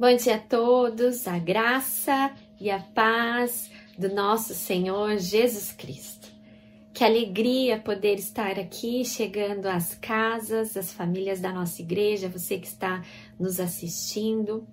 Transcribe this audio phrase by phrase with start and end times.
[0.00, 6.26] Bom dia a todos, a graça e a paz do nosso Senhor Jesus Cristo.
[6.94, 12.66] Que alegria poder estar aqui, chegando às casas, às famílias da nossa igreja, você que
[12.66, 13.04] está
[13.38, 14.66] nos assistindo.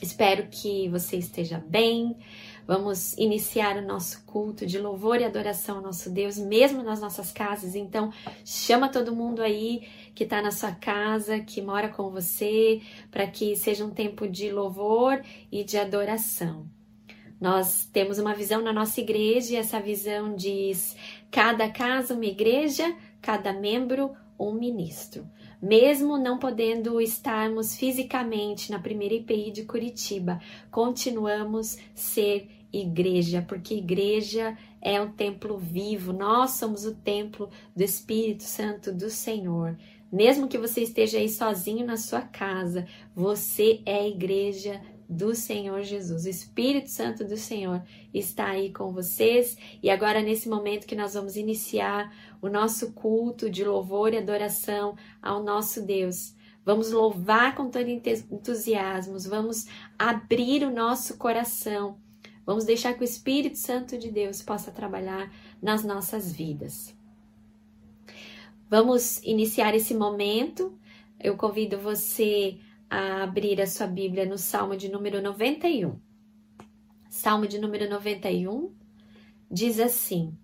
[0.00, 2.16] Espero que você esteja bem.
[2.66, 7.32] Vamos iniciar o nosso culto de louvor e adoração ao nosso Deus, mesmo nas nossas
[7.32, 7.74] casas.
[7.74, 8.12] Então,
[8.44, 9.88] chama todo mundo aí
[10.18, 14.50] que está na sua casa, que mora com você, para que seja um tempo de
[14.50, 16.66] louvor e de adoração.
[17.40, 20.96] Nós temos uma visão na nossa igreja e essa visão diz:
[21.30, 25.24] cada casa uma igreja, cada membro um ministro.
[25.62, 34.56] Mesmo não podendo estarmos fisicamente na primeira IPI de Curitiba, continuamos ser igreja, porque igreja
[34.80, 39.76] é um templo vivo, nós somos o templo do Espírito Santo do Senhor.
[40.10, 45.82] Mesmo que você esteja aí sozinho na sua casa, você é a igreja do Senhor
[45.82, 46.24] Jesus.
[46.24, 47.82] O Espírito Santo do Senhor
[48.12, 49.56] está aí com vocês.
[49.82, 54.96] E agora, nesse momento que nós vamos iniciar o nosso culto de louvor e adoração
[55.22, 56.36] ao nosso Deus.
[56.64, 59.64] Vamos louvar com todo entusiasmo, vamos
[59.98, 61.96] abrir o nosso coração,
[62.44, 66.97] vamos deixar que o Espírito Santo de Deus possa trabalhar nas nossas vidas.
[68.70, 70.78] Vamos iniciar esse momento.
[71.18, 72.58] Eu convido você
[72.90, 75.98] a abrir a sua Bíblia no Salmo de número 91.
[77.08, 78.70] Salmo de número 91
[79.50, 80.36] diz assim: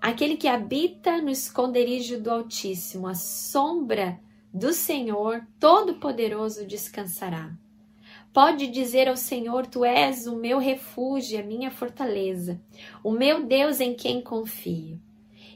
[0.00, 4.18] Aquele que habita no esconderijo do Altíssimo, a sombra
[4.52, 7.54] do Senhor Todo-Poderoso descansará.
[8.32, 12.58] Pode dizer ao Senhor: Tu és o meu refúgio, a minha fortaleza,
[13.04, 14.98] o meu Deus em quem confio.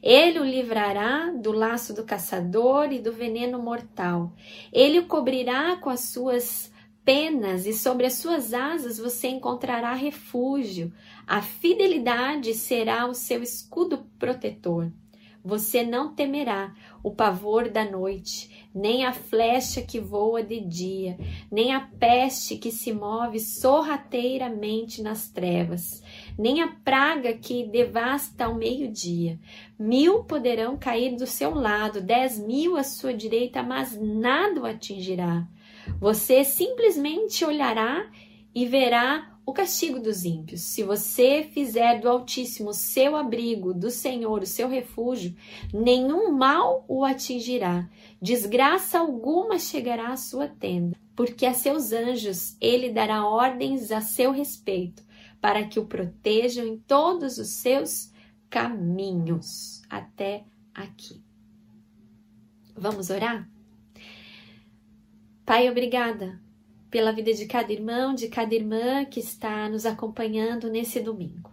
[0.02, 4.32] Ele o livrará do laço do caçador e do veneno mortal.
[4.72, 6.72] Ele o cobrirá com as suas
[7.04, 10.92] penas e sobre as suas asas você encontrará refúgio.
[11.26, 14.90] A fidelidade será o seu escudo protetor.
[15.44, 21.18] Você não temerá o pavor da noite, nem a flecha que voa de dia,
[21.50, 26.02] nem a peste que se move sorrateiramente nas trevas,
[26.38, 29.38] nem a praga que devasta ao meio-dia.
[29.78, 35.46] Mil poderão cair do seu lado, dez mil à sua direita, mas nada o atingirá.
[36.00, 38.08] Você simplesmente olhará
[38.54, 40.60] e verá o castigo dos ímpios.
[40.62, 45.34] Se você fizer do Altíssimo seu abrigo, do Senhor o seu refúgio,
[45.72, 47.88] nenhum mal o atingirá,
[48.20, 54.30] desgraça alguma chegará à sua tenda, porque a seus anjos ele dará ordens a seu
[54.30, 55.02] respeito,
[55.40, 58.12] para que o protejam em todos os seus
[58.48, 59.82] caminhos.
[59.90, 61.22] Até aqui.
[62.76, 63.48] Vamos orar?
[65.44, 66.41] Pai, obrigada
[66.92, 71.50] pela vida de cada irmão, de cada irmã que está nos acompanhando nesse domingo.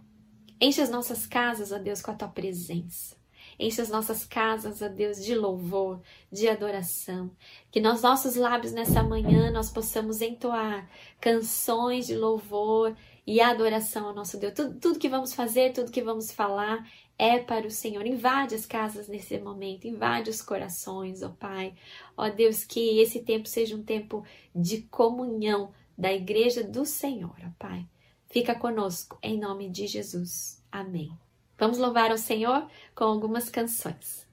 [0.60, 3.16] Enche as nossas casas, ó Deus, com a tua presença.
[3.58, 7.30] Enche as nossas casas, ó Deus, de louvor, de adoração.
[7.70, 10.86] Que nos nossos lábios nessa manhã nós possamos entoar
[11.18, 12.94] canções de louvor
[13.30, 14.52] e adoração ao nosso Deus.
[14.54, 16.84] Tudo, tudo que vamos fazer, tudo que vamos falar
[17.16, 18.04] é para o Senhor.
[18.04, 21.72] Invade as casas nesse momento, invade os corações, ó Pai.
[22.16, 27.50] Ó Deus, que esse tempo seja um tempo de comunhão da igreja do Senhor, ó
[27.56, 27.86] Pai.
[28.26, 30.60] Fica conosco, em nome de Jesus.
[30.72, 31.16] Amém.
[31.56, 32.66] Vamos louvar ao Senhor
[32.96, 34.26] com algumas canções.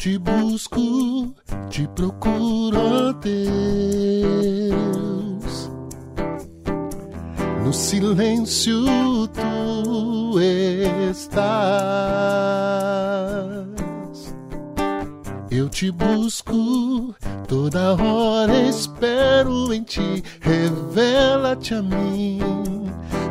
[0.00, 1.34] Te busco,
[1.68, 4.80] te procuro, Deus.
[7.62, 8.82] No silêncio
[9.28, 11.36] tu estás.
[15.50, 17.14] Eu te busco,
[17.46, 20.24] toda hora espero em ti.
[20.40, 22.40] Revela-te a mim,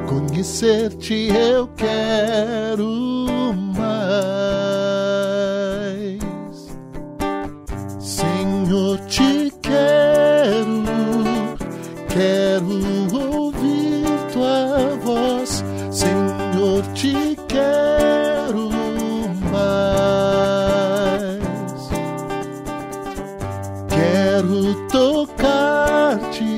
[0.07, 2.85] conhecer-te eu quero
[3.55, 3.68] mais.
[8.89, 10.83] Senhor, te quero,
[12.09, 12.65] quero
[13.13, 15.63] ouvir tua voz.
[15.91, 18.71] Senhor, te quero
[19.51, 19.89] mais.
[23.89, 26.49] Quero tocar-te,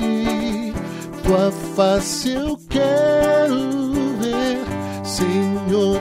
[1.22, 4.64] tua face eu quero ver.
[5.04, 6.00] Senhor,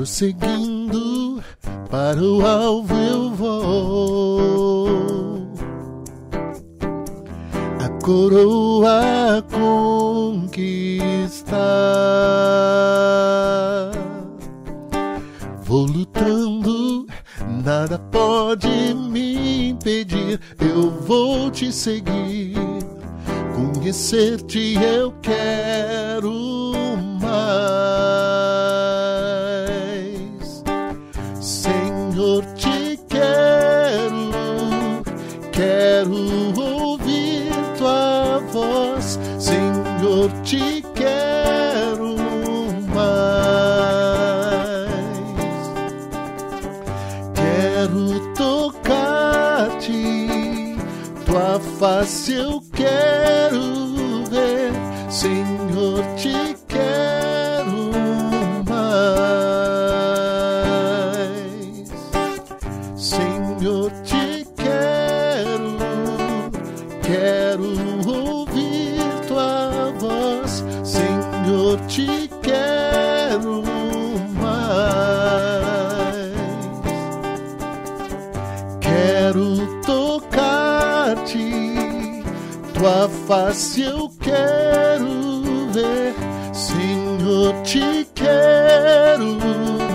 [0.00, 1.42] prosseguindo
[1.90, 4.88] para o alvo eu vou.
[7.78, 10.70] A coroa conquistar.
[15.64, 17.06] Vou lutando,
[17.62, 20.40] nada pode me impedir.
[20.58, 22.54] Eu vou te seguir,
[23.54, 25.69] conhecer-te eu quero
[83.70, 85.32] face eu quero
[85.72, 86.14] ver.
[86.52, 89.89] Senhor, te quero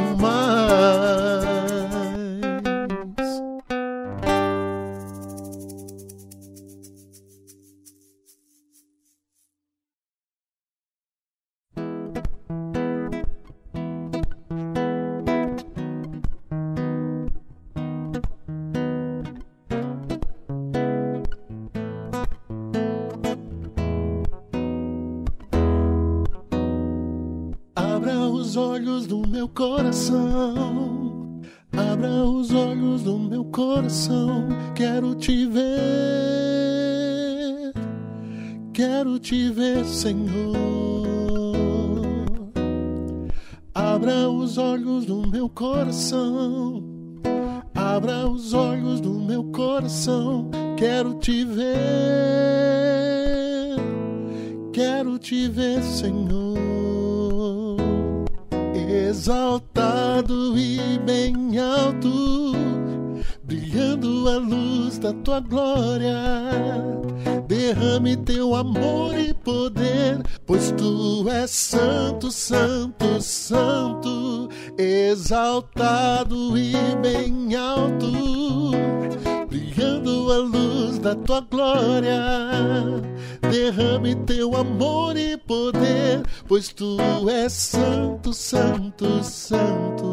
[89.25, 90.05] santo,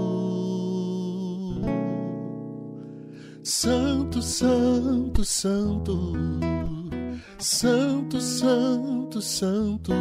[3.42, 3.44] santo.
[3.44, 6.12] Santo, santo, santo.
[7.38, 8.20] Santo,
[9.20, 9.92] santo,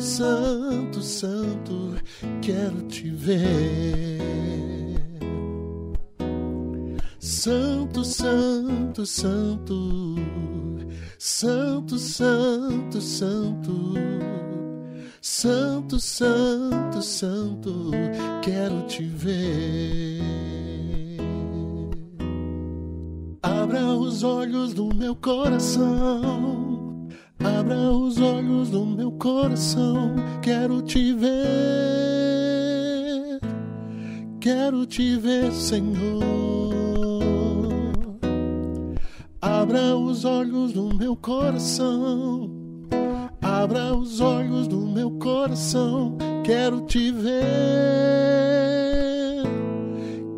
[0.00, 1.94] Santo, santo.
[2.40, 4.20] Quero te ver.
[7.18, 10.16] Santo, santo, santo.
[11.18, 14.51] Santo, santo, santo.
[15.24, 17.92] Santo, santo, santo.
[18.42, 20.20] Quero te ver.
[23.40, 27.06] Abra os olhos do meu coração.
[27.38, 30.16] Abra os olhos do meu coração.
[30.42, 31.30] Quero te ver.
[34.40, 37.22] Quero te ver, Senhor.
[39.40, 42.61] Abra os olhos do meu coração.
[43.52, 46.16] Abra os olhos do meu coração.
[46.42, 47.32] Quero te ver.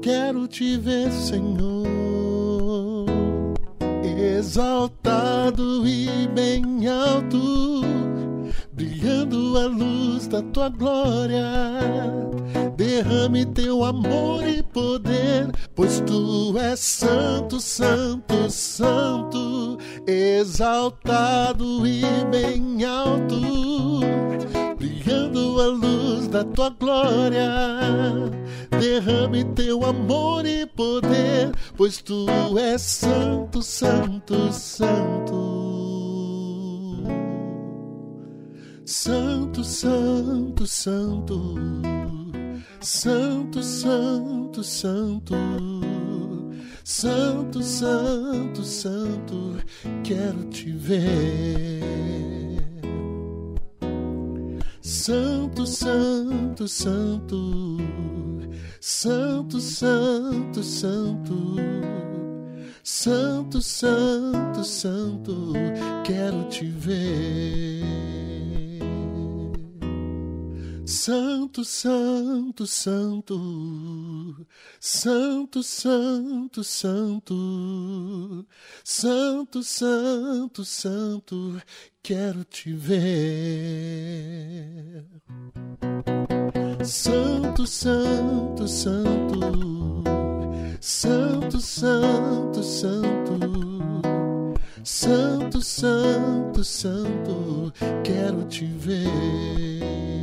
[0.03, 1.87] Quero te ver, Senhor.
[4.37, 7.83] Exaltado e bem alto,
[8.75, 11.45] brilhando a luz da tua glória.
[12.77, 24.01] Derrame teu amor e poder, pois tu és santo, santo, santo, exaltado e bem alto,
[24.77, 27.49] brilhando a luz da tua glória.
[28.81, 32.27] Derrame teu amor e poder, pois tu
[32.59, 35.54] és santo, santo, santo.
[38.87, 41.55] Santo, santo, santo.
[42.81, 45.35] Santo, santo, santo.
[46.85, 49.57] Santo, santo, santo.
[50.03, 51.83] Quero te ver.
[54.83, 57.79] Santo, santo, santo.
[58.81, 61.57] Santo, Santo, Santo.
[62.83, 65.53] Santo, Santo, Santo,
[66.05, 68.14] quero te ver.
[70.87, 74.47] Santo, Santo, Santo,
[74.79, 78.47] Santo, Santo, Santo,
[78.85, 81.63] Santo, Santo, Santo,
[82.03, 83.05] quero te ver.
[86.83, 90.03] Santo, Santo, Santo,
[90.81, 93.39] Santo, Santo, Santo,
[94.83, 97.73] Santo, Santo, Santo,
[98.03, 100.14] quero te ver.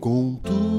[0.00, 0.69] com tudo.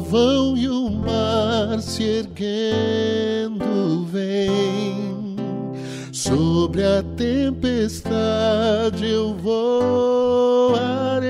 [0.00, 5.36] trovão e o mar se erguendo vem.
[6.12, 11.20] Sobre a tempestade eu voarei,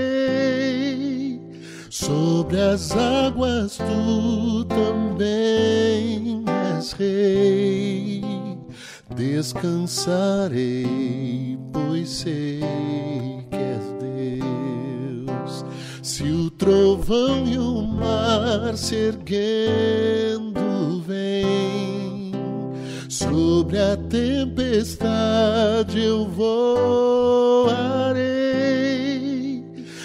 [1.90, 6.44] sobre as águas tu também
[6.76, 8.22] és rei.
[9.14, 12.60] Descansarei, pois sei
[13.50, 15.64] que és Deus.
[16.02, 22.32] Se o trovão e o mar se erguendo vem,
[23.08, 27.64] sobre a tempestade eu voarei,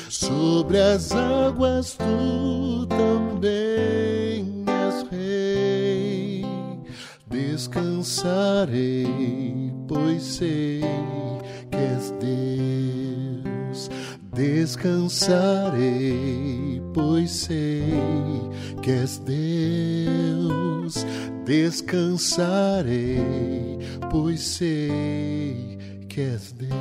[0.10, 6.46] sobre as águas tu também és rei.
[7.28, 10.82] Descansarei pois sei
[11.72, 13.15] que és Deus.
[14.36, 15.80] Descansarei,
[16.94, 17.82] pois sei
[18.84, 21.06] que és Deus.
[21.46, 23.18] Descansarei,
[24.12, 25.78] pois sei
[26.10, 26.76] que és Deus.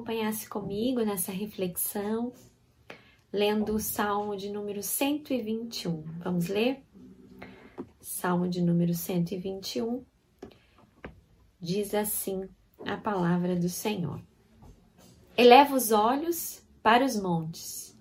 [0.00, 2.32] acompanhasse comigo nessa reflexão,
[3.32, 6.02] lendo o Salmo de número 121.
[6.18, 6.82] Vamos ler?
[8.00, 10.04] Salmo de número 121
[11.60, 12.48] diz assim
[12.86, 14.20] a palavra do Senhor:
[15.36, 17.96] Eleva os olhos para os montes,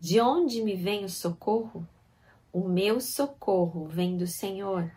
[0.00, 1.86] de onde me vem o socorro?
[2.52, 4.90] O meu socorro vem do Senhor,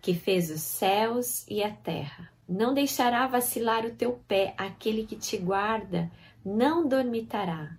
[0.00, 2.32] que fez os céus e a terra.
[2.48, 6.10] Não deixará vacilar o teu pé, aquele que te guarda,
[6.44, 7.78] não dormitará.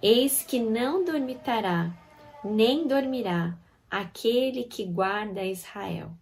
[0.00, 1.92] Eis que não dormitará,
[2.44, 3.58] nem dormirá,
[3.90, 6.12] aquele que guarda Israel.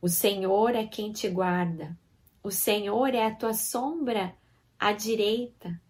[0.00, 1.98] O Senhor é quem te guarda,
[2.44, 4.32] o Senhor é a tua sombra
[4.78, 5.80] à direita.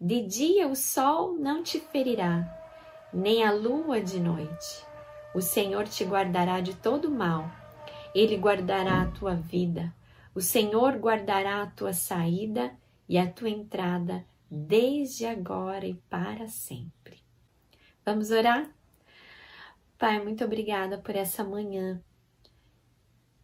[0.00, 2.48] De dia o sol não te ferirá,
[3.12, 4.86] nem a lua de noite.
[5.34, 7.50] O Senhor te guardará de todo mal,
[8.14, 9.92] ele guardará a tua vida.
[10.32, 12.70] O Senhor guardará a tua saída
[13.08, 17.22] e a tua entrada desde agora e para sempre.
[18.04, 18.74] Vamos orar?
[19.96, 22.02] Pai, muito obrigada por essa manhã.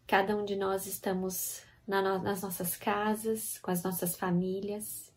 [0.07, 5.13] Cada um de nós estamos nas nossas casas, com as nossas famílias.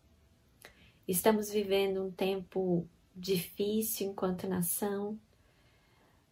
[1.08, 5.18] Estamos vivendo um tempo difícil enquanto nação,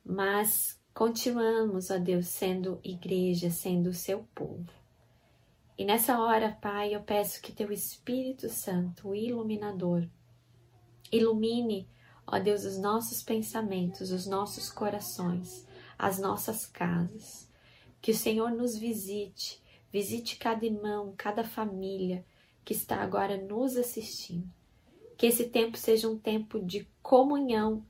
[0.05, 4.71] mas continuamos, ó Deus, sendo igreja, sendo o seu povo.
[5.79, 10.09] E nessa hora, Pai, eu peço que teu Espírito Santo, o iluminador,
[11.13, 11.89] ilumine,
[12.27, 15.65] ó Deus, os nossos pensamentos, os nossos corações,
[15.97, 17.49] as nossas casas.
[18.03, 22.27] Que o Senhor nos visite, visite cada irmão, cada família
[22.65, 24.53] que está agora nos assistindo.
[25.17, 27.87] Que esse tempo seja um tempo de comunhão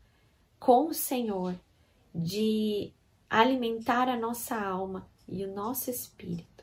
[0.60, 1.58] com o Senhor,
[2.14, 2.92] de
[3.30, 6.57] alimentar a nossa alma e o nosso espírito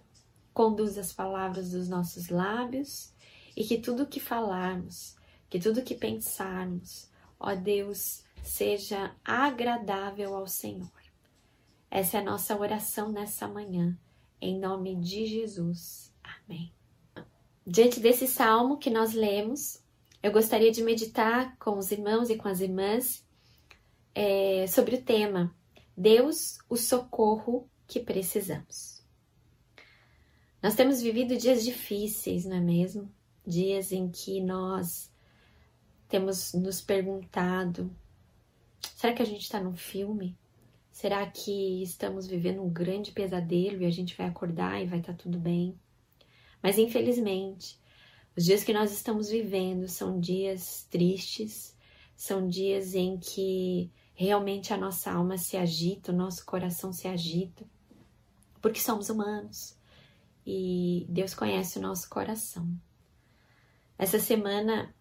[0.56, 3.14] conduz as palavras dos nossos lábios
[3.58, 5.18] e que tudo que falarmos,
[5.50, 10.90] que tudo que pensarmos, ó Deus, seja agradável ao Senhor.
[11.92, 14.00] Essa é a nossa oração nessa manhã,
[14.40, 16.14] em nome de Jesus.
[16.24, 16.72] Amém.
[17.68, 19.84] Diante desse salmo que nós lemos,
[20.24, 23.26] eu gostaria de meditar com os irmãos e com as irmãs
[24.14, 25.54] é, sobre o tema
[25.98, 28.95] Deus, o socorro que precisamos.
[30.66, 33.08] Nós temos vivido dias difíceis, não é mesmo?
[33.46, 35.12] Dias em que nós
[36.10, 37.96] temos nos perguntado:
[38.96, 40.36] será que a gente está num filme?
[40.90, 45.14] Será que estamos vivendo um grande pesadelo e a gente vai acordar e vai estar
[45.14, 45.80] tá tudo bem?
[46.64, 47.80] Mas infelizmente,
[48.36, 51.78] os dias que nós estamos vivendo são dias tristes,
[52.16, 57.64] são dias em que realmente a nossa alma se agita, o nosso coração se agita,
[58.60, 59.78] porque somos humanos
[60.46, 62.70] e Deus conhece o nosso coração.
[63.98, 64.94] Essa semana,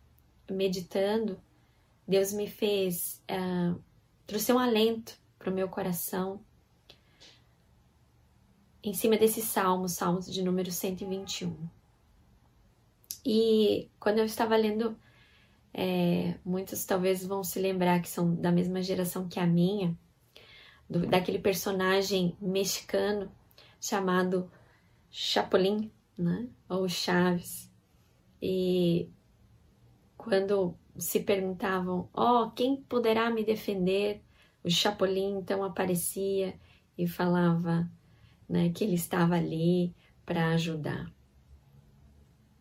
[0.51, 1.41] meditando,
[2.07, 3.79] Deus me fez, uh,
[4.27, 6.41] trouxe um alento para o meu coração
[8.83, 11.57] em cima desse salmo, Salmos de número 121.
[13.25, 14.95] E quando eu estava lendo,
[15.73, 19.97] é, muitos talvez vão se lembrar que são da mesma geração que a minha,
[20.89, 23.33] do, daquele personagem mexicano
[23.81, 24.51] chamado
[25.17, 26.49] Chapolin, né?
[26.69, 27.71] Ou Chaves.
[28.43, 29.09] E
[30.17, 34.25] quando se perguntavam, ó, oh, quem poderá me defender?
[34.65, 36.59] O Chapolin então aparecia
[36.99, 37.89] e falava,
[38.49, 39.95] né, que ele estava ali
[40.27, 41.09] para ajudar.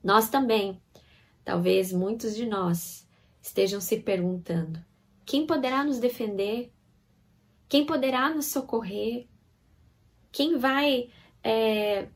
[0.04, 0.80] Nós também,
[1.44, 3.10] talvez muitos de nós
[3.42, 4.80] estejam se perguntando:
[5.26, 6.72] quem poderá nos defender?
[7.68, 9.28] Quem poderá nos socorrer?
[10.32, 11.10] Quem vai
[11.44, 12.10] é,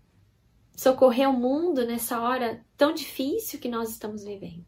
[0.78, 4.64] socorrer o mundo nessa hora tão difícil que nós estamos vivendo.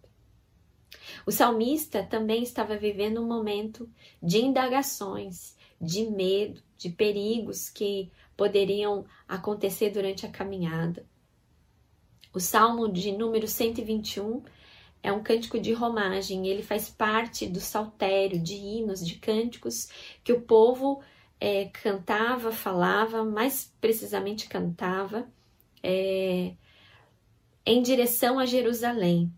[1.24, 3.88] O salmista também estava vivendo um momento
[4.22, 11.06] de indagações, de medo, de perigos que poderiam acontecer durante a caminhada.
[12.34, 14.44] O salmo de número 121
[15.04, 19.88] é um cântico de romagem, ele faz parte do saltério de hinos, de cânticos
[20.24, 21.04] que o povo
[21.40, 25.28] é, cantava, falava, mais precisamente cantava
[25.84, 26.54] é,
[27.66, 29.32] em direção a Jerusalém.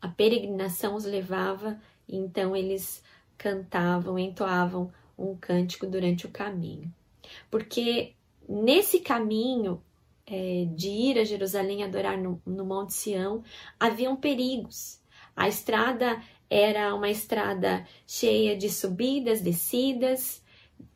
[0.00, 3.02] A peregrinação os levava então eles
[3.36, 6.92] cantavam, entoavam um cântico durante o caminho.
[7.50, 8.14] Porque
[8.48, 9.82] nesse caminho
[10.26, 13.42] é, de ir a Jerusalém adorar no, no Monte Sião,
[13.78, 15.00] haviam perigos.
[15.36, 20.42] A estrada era uma estrada cheia de subidas, descidas,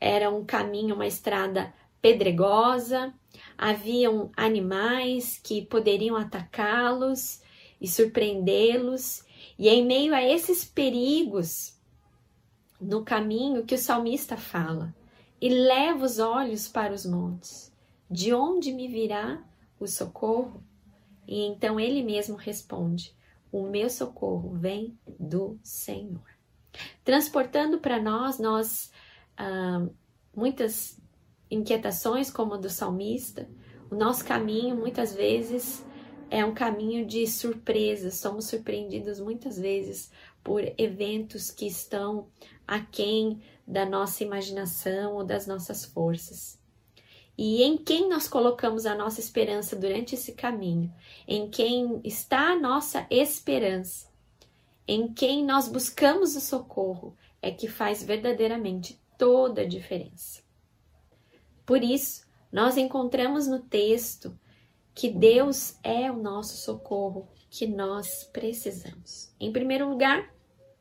[0.01, 3.13] era um caminho, uma estrada pedregosa,
[3.59, 7.43] haviam animais que poderiam atacá-los
[7.81, 9.25] e surpreendê-los,
[9.59, 11.77] e é em meio a esses perigos
[12.81, 14.95] no caminho que o salmista fala:
[15.41, 17.73] E leva os olhos para os montes,
[18.09, 19.43] de onde me virá
[19.81, 20.63] o socorro?
[21.27, 23.13] E então ele mesmo responde:
[23.51, 26.23] O meu socorro vem do Senhor.
[27.05, 28.93] Transportando para nós, nós
[29.37, 29.85] ah,
[30.35, 31.01] muitas
[31.51, 33.49] inquietações como a do salmista,
[33.91, 35.85] o nosso caminho muitas vezes
[36.31, 40.11] é um caminho de surpresas, somos surpreendidos muitas vezes
[40.45, 42.29] por eventos que estão
[42.67, 46.59] aquém da nossa imaginação ou das nossas forças.
[47.37, 50.93] E em quem nós colocamos a nossa esperança durante esse caminho,
[51.27, 54.09] em quem está a nossa esperança,
[54.87, 60.48] em quem nós buscamos o socorro, é que faz verdadeiramente toda a diferença.
[61.69, 64.35] Por isso, nós encontramos no texto
[64.95, 69.31] que Deus é o nosso socorro que nós precisamos.
[69.39, 70.33] Em primeiro lugar,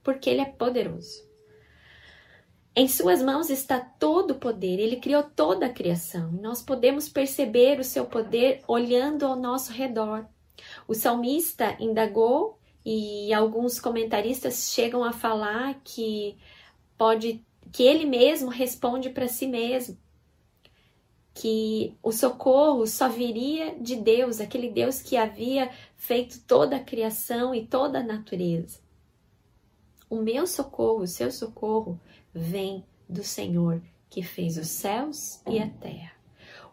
[0.01, 1.27] porque Ele é poderoso.
[2.73, 7.79] Em suas mãos está todo o poder, ele criou toda a criação nós podemos perceber
[7.79, 10.25] o seu poder olhando ao nosso redor.
[10.87, 16.37] O salmista indagou e alguns comentaristas chegam a falar que
[16.97, 19.97] pode que ele mesmo responde para si mesmo
[21.39, 27.53] que o socorro só viria de Deus, aquele Deus que havia feito toda a criação
[27.53, 28.79] e toda a natureza.
[30.09, 31.99] O meu socorro, o seu socorro,
[32.33, 36.13] vem do Senhor que fez os céus e a terra.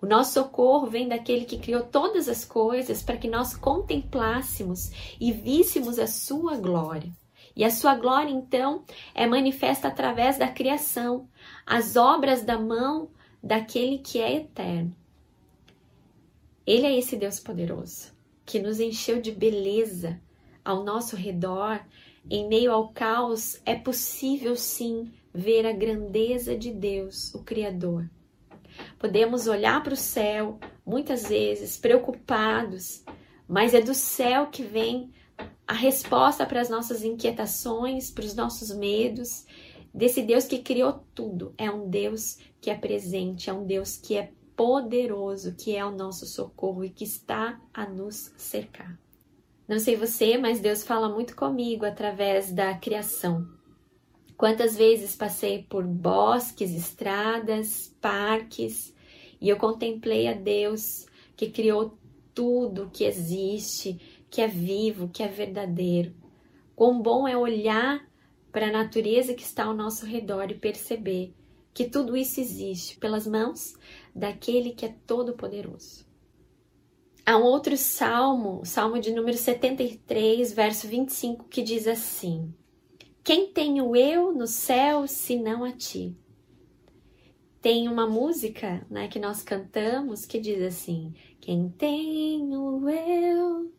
[0.00, 5.31] O nosso socorro vem daquele que criou todas as coisas para que nós contemplássemos e
[5.31, 7.12] víssemos a sua glória.
[7.55, 8.83] E a sua glória, então,
[9.14, 11.29] é manifesta através da criação,
[11.66, 13.11] as obras da mão
[13.45, 14.97] daquele que é eterno.
[16.67, 18.15] Ele é esse Deus poderoso
[18.47, 20.21] que nos encheu de beleza
[20.65, 21.81] ao nosso redor,
[22.29, 28.09] em meio ao caos, é possível sim ver a grandeza de Deus, o Criador.
[28.99, 33.05] Podemos olhar para o céu, muitas vezes preocupados,
[33.47, 35.13] mas é do céu que vem
[35.67, 39.47] a resposta para as nossas inquietações, para os nossos medos,
[39.95, 41.55] desse Deus que criou tudo.
[41.57, 45.95] É um Deus que é presente, é um Deus que é poderoso, que é o
[45.95, 48.99] nosso socorro e que está a nos cercar.
[49.69, 53.49] Não sei você, mas Deus fala muito comigo através da criação.
[54.37, 58.93] Quantas vezes passei por bosques, estradas, parques
[59.41, 61.97] e eu contemplei a Deus que criou
[62.35, 66.15] tudo que existe, que é vivo, que é verdadeiro.
[66.75, 68.05] Quão bom é olhar
[68.55, 71.35] para a natureza que está ao nosso redor e perceber
[71.75, 73.75] que tudo isso existe pelas mãos
[74.14, 76.07] daquele que é todo-poderoso.
[77.27, 82.55] Há um outro salmo, salmo de número 73, verso 25, que diz assim:
[83.25, 86.17] Quem tenho eu no céu senão a ti?
[87.61, 93.73] Tem uma música né, que nós cantamos que diz assim: Quem tenho eu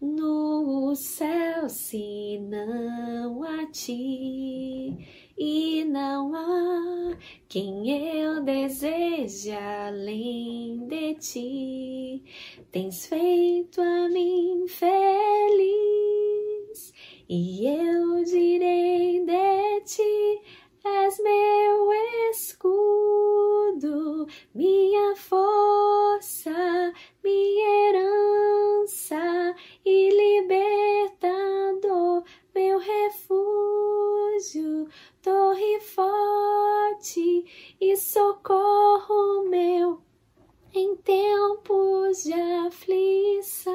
[0.00, 4.96] no céu senão a ti?
[5.38, 7.16] e não há
[7.48, 12.24] quem eu deseje além de ti.
[12.72, 14.92] Tens feito a mim feliz
[17.28, 20.42] e eu direi de ti.
[20.84, 21.92] És meu
[22.30, 26.92] escudo, minha força,
[36.98, 37.44] forte
[37.80, 40.02] e socorro meu
[40.74, 43.72] em tempos de aflição.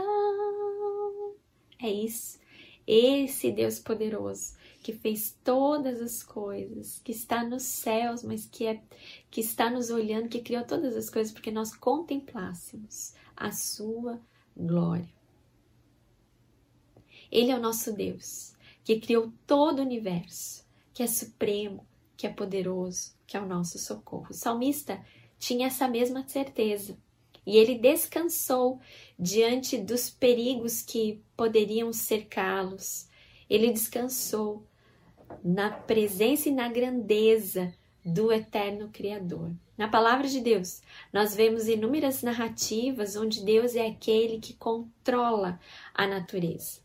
[1.82, 2.40] É isso.
[2.86, 8.84] Esse Deus poderoso que fez todas as coisas, que está nos céus, mas que é
[9.32, 14.20] que está nos olhando, que criou todas as coisas porque nós contemplássemos a sua
[14.56, 15.08] glória.
[17.32, 22.30] Ele é o nosso Deus, que criou todo o universo que é supremo, que é
[22.30, 24.28] poderoso, que é o nosso socorro.
[24.30, 25.04] O salmista
[25.39, 26.97] tinha essa mesma certeza
[27.45, 28.80] e ele descansou
[29.19, 33.08] diante dos perigos que poderiam cercá-los.
[33.49, 34.65] Ele descansou
[35.43, 37.73] na presença e na grandeza
[38.06, 39.52] do eterno Criador.
[39.78, 45.60] Na palavra de Deus, nós vemos inúmeras narrativas onde Deus é aquele que controla
[45.93, 46.83] a natureza.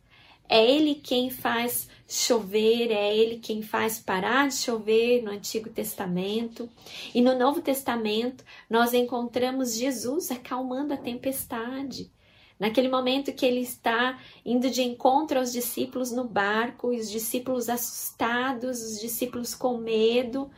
[0.48, 6.68] É Ele quem faz chover, é Ele quem faz parar de chover no Antigo Testamento.
[7.14, 12.10] E no Novo Testamento, nós encontramos Jesus acalmando a tempestade.
[12.58, 17.68] Naquele momento que ele está indo de encontro aos discípulos no barco, e os discípulos
[17.68, 20.50] assustados, os discípulos com medo,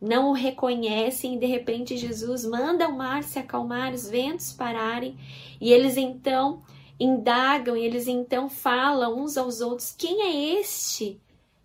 [0.00, 5.18] não o reconhecem e de repente Jesus manda o mar se acalmar, os ventos pararem,
[5.60, 6.62] e eles então
[6.98, 11.20] indagam e eles então falam uns aos outros: quem é este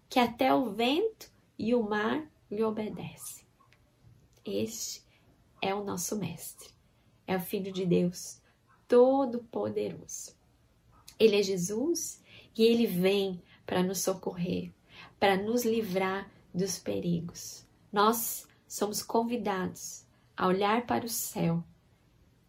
[0.10, 3.46] que até o vento e o mar lhe obedecem?
[4.46, 5.04] Este
[5.62, 6.70] é o nosso Mestre,
[7.28, 8.42] é o Filho de Deus,
[8.88, 10.36] Todo-Poderoso.
[11.20, 12.22] Ele é Jesus
[12.58, 14.72] e ele vem para nos socorrer,
[15.20, 17.66] para nos livrar dos perigos.
[17.92, 21.64] Nós somos convidados a olhar para o céu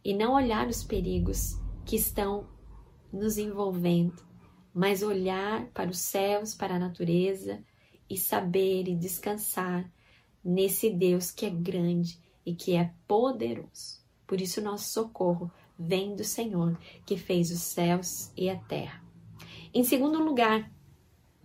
[0.04, 2.48] e não olhar os perigos que estão
[3.12, 4.22] nos envolvendo,
[4.72, 7.62] mas olhar para os céus, para a natureza
[8.08, 9.90] e saber e descansar
[10.44, 14.00] nesse Deus que é grande e que é poderoso.
[14.26, 19.02] Por isso, nosso socorro vem do Senhor, que fez os céus e a terra.
[19.72, 20.70] Em segundo lugar,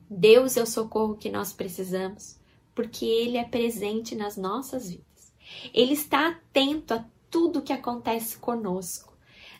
[0.09, 2.39] Deus é o socorro que nós precisamos
[2.75, 5.33] porque Ele é presente nas nossas vidas.
[5.73, 9.14] Ele está atento a tudo que acontece conosco.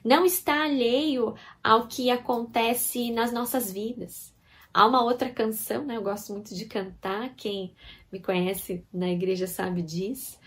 [0.05, 4.31] Não está alheio ao que acontece nas nossas vidas.
[4.71, 5.97] Há uma outra canção, né?
[5.97, 7.73] Eu gosto muito de cantar, quem
[8.11, 10.37] me conhece na igreja sabe disso,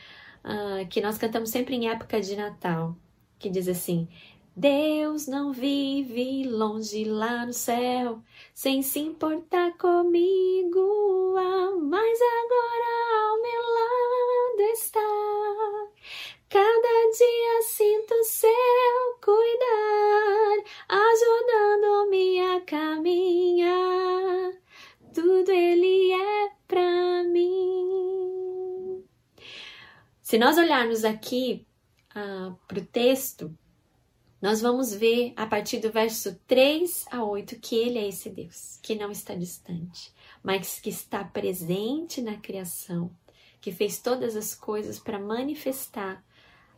[0.44, 2.96] uh, que nós cantamos sempre em época de Natal,
[3.36, 4.06] que diz assim:
[4.54, 8.22] Deus não vive longe lá no céu,
[8.54, 11.34] sem se importar comigo,
[11.82, 13.97] mas agora ao meu lado
[30.28, 31.66] Se nós olharmos aqui
[32.14, 33.50] ah, para o texto,
[34.42, 38.78] nós vamos ver a partir do verso 3 a 8 que ele é esse Deus,
[38.82, 40.12] que não está distante,
[40.42, 43.10] mas que está presente na criação,
[43.58, 46.22] que fez todas as coisas para manifestar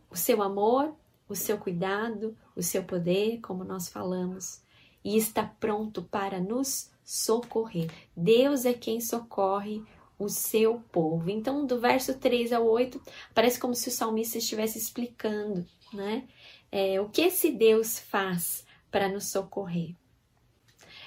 [0.09, 0.95] o seu amor,
[1.29, 4.63] o seu cuidado, o seu poder, como nós falamos,
[5.03, 7.91] e está pronto para nos socorrer.
[8.17, 9.83] Deus é quem socorre
[10.21, 11.31] o seu povo.
[11.31, 13.01] Então, do verso 3 ao 8,
[13.35, 16.29] parece como se o salmista estivesse explicando, né?
[16.71, 19.95] É, o que esse Deus faz para nos socorrer.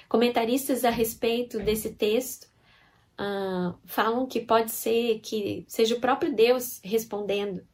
[0.08, 2.44] Comentaristas a respeito desse texto
[3.18, 7.66] uh, falam que pode ser que seja o próprio Deus respondendo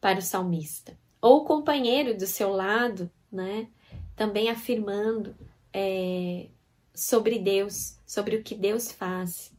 [0.00, 0.96] para o salmista.
[1.20, 3.68] Ou o companheiro do seu lado, né,
[4.14, 5.34] também afirmando
[5.72, 6.48] é,
[6.94, 9.52] sobre Deus, sobre o que Deus faz.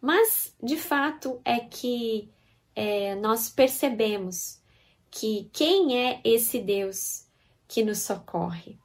[0.00, 2.30] Mas, de fato, é que
[2.74, 4.60] é, nós percebemos
[5.10, 7.26] que quem é esse Deus
[7.68, 8.78] que nos socorre?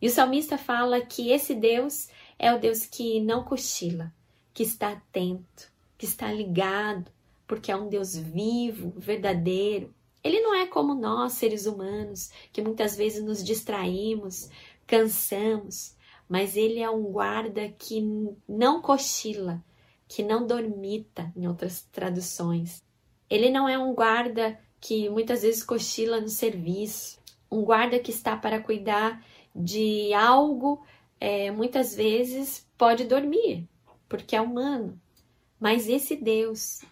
[0.00, 4.12] E o salmista fala que esse Deus é o Deus que não cochila,
[4.54, 7.10] que está atento, que está ligado,
[7.46, 12.96] porque é um Deus vivo, verdadeiro, ele não é como nós, seres humanos, que muitas
[12.96, 14.50] vezes nos distraímos,
[14.86, 15.96] cansamos,
[16.28, 18.02] mas ele é um guarda que
[18.48, 19.64] não cochila,
[20.08, 22.82] que não dormita, em outras traduções.
[23.28, 28.36] Ele não é um guarda que muitas vezes cochila no serviço, um guarda que está
[28.36, 29.22] para cuidar
[29.54, 30.82] de algo,
[31.20, 33.68] é, muitas vezes pode dormir,
[34.08, 34.98] porque é humano,
[35.60, 36.82] mas esse Deus,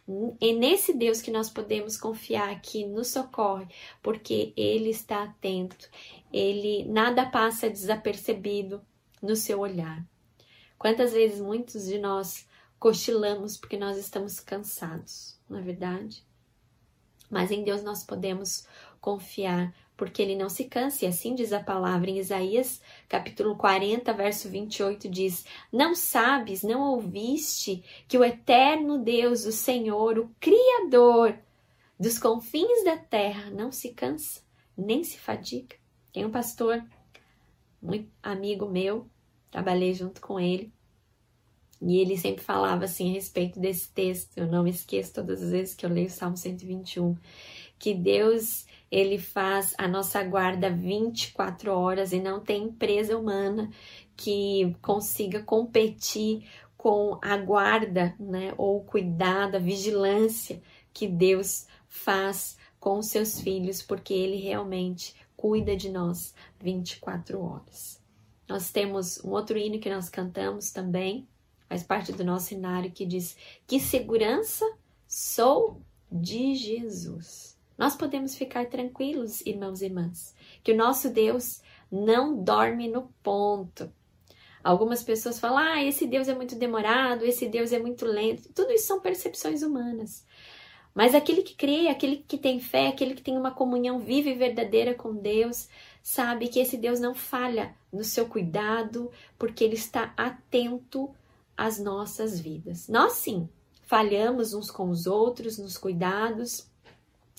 [0.40, 3.66] é nesse Deus que nós podemos confiar que nos socorre,
[4.02, 5.88] porque Ele está atento,
[6.32, 8.82] Ele nada passa desapercebido
[9.22, 10.04] no seu olhar.
[10.76, 12.45] Quantas vezes muitos de nós
[12.78, 16.24] cochilamos porque nós estamos cansados, não é verdade?
[17.30, 18.66] Mas em Deus nós podemos
[19.00, 24.12] confiar, porque ele não se cansa, e assim diz a palavra em Isaías, capítulo 40,
[24.12, 31.38] verso 28, diz: Não sabes, não ouviste que o eterno Deus, o Senhor, o Criador
[31.98, 34.42] dos confins da terra, não se cansa,
[34.76, 35.76] nem se fadiga.
[36.12, 36.84] Tem um pastor,
[37.80, 39.08] muito amigo meu,
[39.50, 40.72] trabalhei junto com ele,
[41.80, 45.50] e ele sempre falava assim a respeito desse texto, eu não me esqueço todas as
[45.50, 47.16] vezes que eu leio o Salmo 121,
[47.78, 53.70] que Deus ele faz a nossa guarda 24 horas e não tem empresa humana
[54.16, 60.62] que consiga competir com a guarda, né, ou cuidado, a vigilância
[60.92, 68.00] que Deus faz com os seus filhos, porque ele realmente cuida de nós 24 horas.
[68.48, 71.26] Nós temos um outro hino que nós cantamos também,
[71.68, 74.64] faz parte do nosso cenário que diz: Que segurança
[75.06, 77.56] sou de Jesus.
[77.76, 83.92] Nós podemos ficar tranquilos, irmãos e irmãs, que o nosso Deus não dorme no ponto.
[84.64, 88.52] Algumas pessoas falam: ah, esse Deus é muito demorado, esse Deus é muito lento.
[88.54, 90.26] Tudo isso são percepções humanas.
[90.94, 94.34] Mas aquele que crê, aquele que tem fé, aquele que tem uma comunhão viva e
[94.34, 95.68] verdadeira com Deus,
[96.02, 101.14] sabe que esse Deus não falha no seu cuidado, porque ele está atento
[101.56, 102.88] às nossas vidas.
[102.88, 103.48] Nós sim
[103.82, 106.68] falhamos uns com os outros nos cuidados,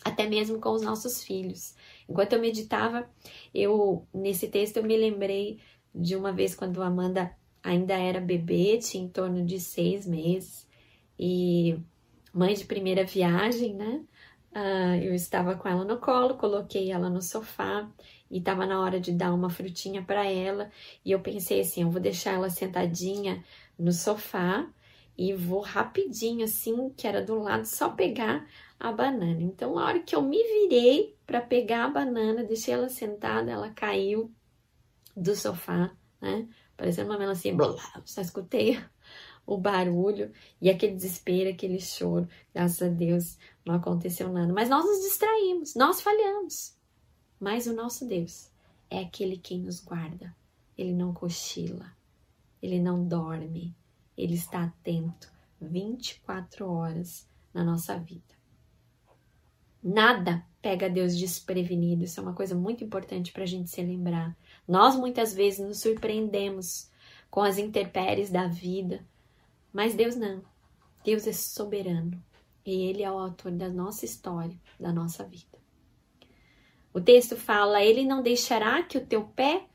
[0.03, 1.75] até mesmo com os nossos filhos.
[2.07, 3.09] Enquanto eu meditava,
[3.53, 5.59] eu nesse texto eu me lembrei
[5.93, 10.65] de uma vez quando a Amanda ainda era bebê, tinha em torno de seis meses,
[11.19, 11.77] e
[12.33, 14.03] mãe de primeira viagem, né?
[14.51, 17.87] Uh, eu estava com ela no colo, coloquei ela no sofá
[18.31, 20.71] e estava na hora de dar uma frutinha para ela.
[21.03, 23.43] E eu pensei assim: eu vou deixar ela sentadinha
[23.77, 24.67] no sofá
[25.17, 28.47] e vou rapidinho, assim, que era do lado, só pegar
[28.79, 29.41] a banana.
[29.41, 33.71] Então, a hora que eu me virei para pegar a banana, deixei ela sentada, ela
[33.71, 34.31] caiu
[35.15, 36.47] do sofá, né?
[36.75, 38.79] Parecendo uma melancia, blá, só escutei
[39.47, 42.27] o barulho e aquele desespero, aquele choro.
[42.53, 44.53] Graças a Deus não aconteceu nada.
[44.53, 46.75] Mas nós nos distraímos, nós falhamos.
[47.39, 48.51] Mas o nosso Deus
[48.89, 50.35] é aquele quem nos guarda.
[50.77, 51.91] Ele não cochila,
[52.61, 53.75] ele não dorme,
[54.17, 58.35] ele está atento 24 horas na nossa vida.
[59.83, 64.35] Nada pega Deus desprevenido, isso é uma coisa muito importante para a gente se lembrar.
[64.67, 66.89] Nós muitas vezes nos surpreendemos
[67.29, 69.05] com as intempéries da vida,
[69.71, 70.43] mas Deus não.
[71.03, 72.21] Deus é soberano
[72.65, 75.57] e Ele é o autor da nossa história, da nossa vida.
[76.93, 79.67] O texto fala: Ele não deixará que o teu pé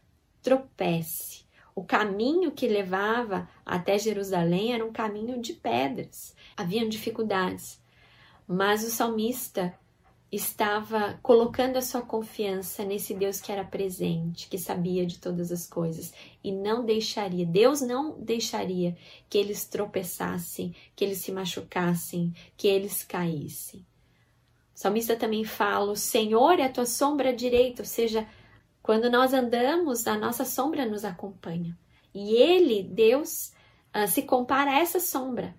[0.43, 1.42] tropece.
[1.75, 6.35] O caminho que levava até Jerusalém era um caminho de pedras.
[6.57, 7.81] Haviam dificuldades,
[8.47, 9.75] mas o salmista
[10.33, 15.67] estava colocando a sua confiança nesse Deus que era presente, que sabia de todas as
[15.67, 18.97] coisas e não deixaria, Deus não deixaria
[19.29, 23.81] que eles tropeçassem, que eles se machucassem, que eles caíssem.
[24.75, 28.27] O salmista também fala: O Senhor é a tua sombra direita, ou seja,
[28.83, 31.79] quando nós andamos, a nossa sombra nos acompanha.
[32.13, 33.53] E ele, Deus,
[33.93, 35.55] ah, se compara a essa sombra,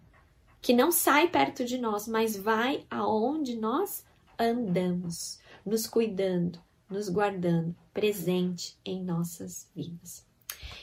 [0.62, 4.05] que não sai perto de nós, mas vai aonde nós
[4.38, 6.59] andamos, nos cuidando,
[6.89, 10.25] nos guardando, presente em nossas vidas.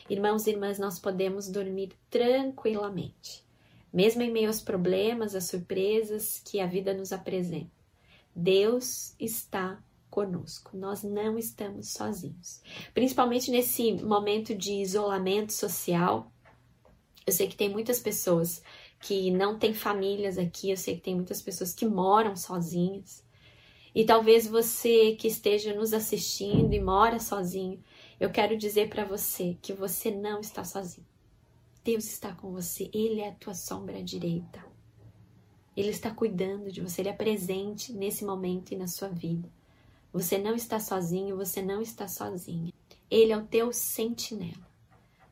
[0.09, 3.45] Irmãos e irmãs, nós podemos dormir tranquilamente,
[3.93, 7.71] mesmo em meio aos problemas, às surpresas que a vida nos apresenta.
[8.35, 12.61] Deus está conosco, nós não estamos sozinhos.
[12.93, 16.31] Principalmente nesse momento de isolamento social,
[17.27, 18.63] eu sei que tem muitas pessoas
[19.01, 23.25] que não têm famílias aqui, eu sei que tem muitas pessoas que moram sozinhas.
[23.95, 27.83] E talvez você que esteja nos assistindo e mora sozinho,
[28.19, 31.07] eu quero dizer para você que você não está sozinho.
[31.83, 34.63] Deus está com você, Ele é a tua sombra direita.
[35.77, 39.51] Ele está cuidando de você, Ele é presente nesse momento e na sua vida.
[40.13, 42.73] Você não está sozinho, você não está sozinha.
[43.11, 44.69] Ele é o teu sentinela.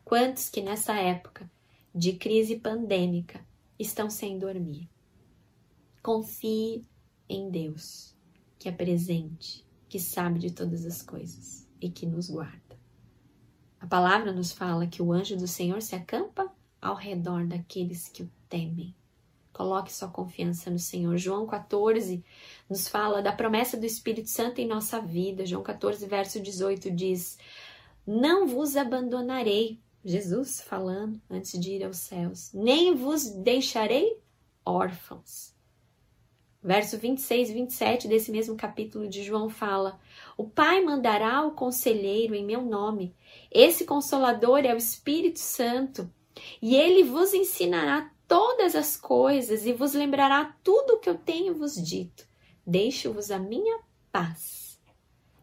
[0.04, 1.50] Quantos que nessa época
[1.94, 3.44] de crise pandêmica
[3.78, 4.88] estão sem dormir?
[6.02, 6.86] Confie
[7.28, 8.16] em Deus
[8.58, 12.78] que é presente, que sabe de todas as coisas e que nos guarda.
[13.80, 18.22] A palavra nos fala que o anjo do Senhor se acampa ao redor daqueles que
[18.22, 18.94] o temem.
[19.58, 21.16] Coloque sua confiança no Senhor.
[21.16, 22.24] João 14
[22.70, 25.44] nos fala da promessa do Espírito Santo em nossa vida.
[25.44, 27.36] João 14, verso 18 diz:
[28.06, 29.80] Não vos abandonarei.
[30.04, 34.20] Jesus falando antes de ir aos céus, nem vos deixarei
[34.64, 35.52] órfãos.
[36.62, 39.98] Verso 26 e 27 desse mesmo capítulo de João fala:
[40.36, 43.12] O Pai mandará o conselheiro em meu nome.
[43.50, 46.08] Esse consolador é o Espírito Santo,
[46.62, 51.54] e ele vos ensinará todas as coisas e vos lembrará tudo o que eu tenho
[51.54, 52.28] vos dito.
[52.64, 53.80] Deixo-vos a minha
[54.12, 54.78] paz.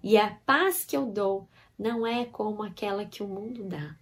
[0.03, 3.97] E a paz que eu dou não é como aquela que o mundo dá.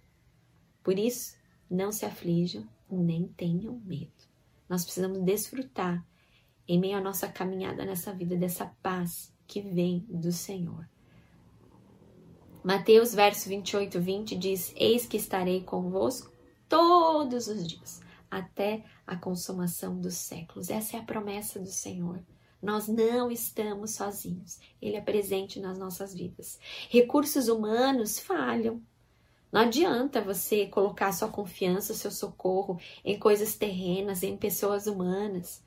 [0.82, 1.34] Por isso,
[1.68, 4.12] não se aflijam nem tenham medo.
[4.68, 6.06] Nós precisamos desfrutar
[6.66, 10.88] em meio à nossa caminhada nessa vida, dessa paz que vem do Senhor.
[12.62, 16.32] Mateus, verso 28, 20 diz: Eis que estarei convosco
[16.68, 18.00] todos os dias,
[18.38, 20.70] até a consumação dos séculos.
[20.70, 22.22] Essa é a promessa do Senhor.
[22.62, 24.58] Nós não estamos sozinhos.
[24.80, 26.58] Ele é presente nas nossas vidas.
[26.88, 28.82] Recursos humanos falham.
[29.52, 35.62] Não adianta você colocar sua confiança, seu socorro em coisas terrenas, em pessoas humanas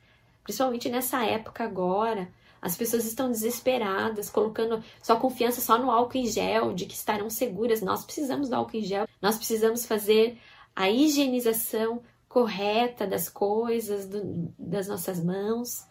[0.48, 2.32] principalmente nessa época agora.
[2.60, 7.28] As pessoas estão desesperadas, colocando sua confiança só no álcool em gel, de que estarão
[7.28, 7.82] seguras.
[7.82, 10.38] Nós precisamos do álcool em gel, nós precisamos fazer
[10.74, 15.86] a higienização correta das coisas, do, das nossas mãos.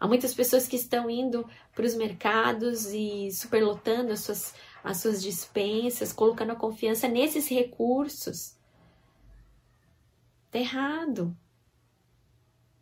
[0.00, 5.22] Há muitas pessoas que estão indo para os mercados e superlotando as suas, as suas
[5.22, 8.56] dispensas, colocando a confiança nesses recursos.
[10.46, 11.36] Está errado.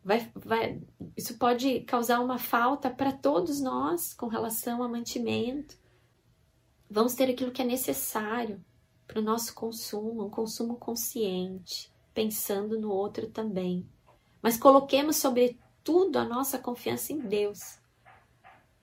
[0.03, 0.81] Vai, vai,
[1.15, 5.79] isso pode causar uma falta para todos nós com relação a mantimento.
[6.89, 8.65] Vamos ter aquilo que é necessário
[9.07, 13.87] para o nosso consumo, um consumo consciente, pensando no outro também.
[14.43, 17.79] Mas coloquemos, sobretudo, a nossa confiança em Deus,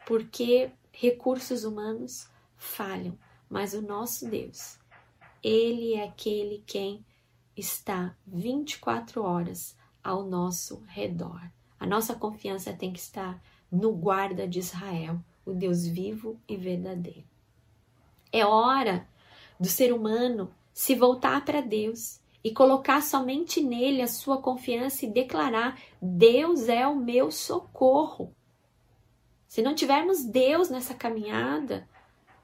[0.06, 3.18] porque recursos humanos falham,
[3.50, 4.80] mas o nosso Deus,
[5.44, 7.06] Ele é aquele quem
[7.56, 11.42] está 24 horas ao nosso redor.
[11.80, 17.26] A nossa confiança tem que estar no guarda de Israel, o Deus vivo e verdadeiro.
[18.32, 19.08] É hora
[19.60, 25.12] do ser humano se voltar para Deus e colocar somente nele a sua confiança e
[25.12, 28.34] declarar: Deus é o meu socorro.
[29.46, 31.86] Se não tivermos Deus nessa caminhada,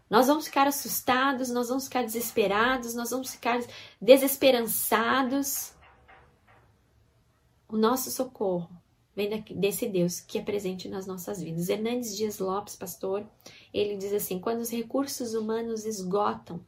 [0.09, 3.61] nós vamos ficar assustados, nós vamos ficar desesperados, nós vamos ficar
[4.01, 5.73] desesperançados.
[7.69, 8.69] O nosso socorro
[9.15, 11.69] vem desse Deus que é presente nas nossas vidas.
[11.69, 13.25] Hernandes Dias Lopes, pastor,
[13.73, 16.59] ele diz assim: quando os recursos humanos esgotam,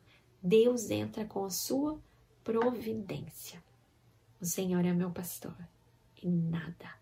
[0.42, 2.00] Deus entra com a sua
[2.46, 3.62] providência.
[4.40, 5.58] O Senhor é meu pastor
[6.22, 6.94] e nada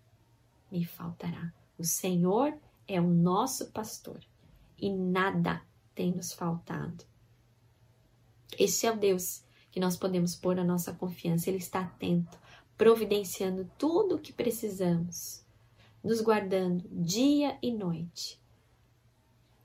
[0.72, 1.54] me faltará.
[1.78, 4.24] O Senhor é o nosso pastor
[4.78, 5.62] e nada
[5.94, 7.04] tem nos faltado.
[8.58, 11.50] Este é o Deus que nós podemos pôr a nossa confiança.
[11.50, 12.40] Ele está atento,
[12.78, 15.44] providenciando tudo o que precisamos,
[16.02, 18.40] nos guardando dia e noite.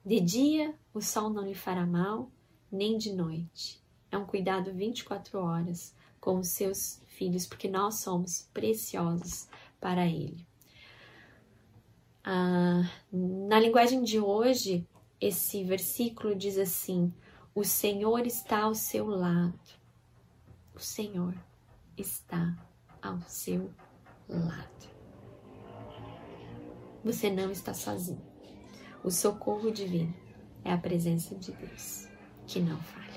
[0.05, 2.29] De dia o sol não lhe fará mal,
[2.73, 3.81] nem de noite.
[4.11, 9.49] É um cuidado 24 horas com os seus filhos, porque nós somos preciosos
[9.81, 10.47] para Ele.
[12.25, 12.83] Ah,
[13.13, 14.87] na linguagem de hoje,
[15.21, 17.13] esse versículo diz assim:
[17.55, 19.59] O Senhor está ao seu lado.
[20.75, 21.35] O Senhor
[21.97, 22.57] está
[23.03, 23.73] ao seu
[24.29, 24.89] lado.
[27.05, 28.23] Você não está sozinho.
[29.03, 30.15] O socorro divino
[30.65, 32.09] é a presença de Deus,
[32.47, 33.08] que não falha.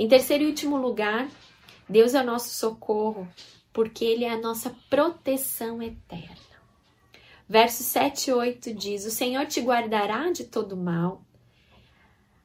[0.00, 1.28] Em terceiro e último lugar,
[1.86, 3.28] Deus é o nosso socorro,
[3.70, 6.38] porque Ele é a nossa proteção eterna.
[7.46, 11.20] Verso 7 e 8 diz: O Senhor te guardará de todo mal.